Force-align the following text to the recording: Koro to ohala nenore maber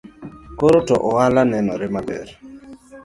Koro 0.59 0.79
to 0.87 0.95
ohala 1.09 1.41
nenore 1.51 1.87
maber 1.95 2.27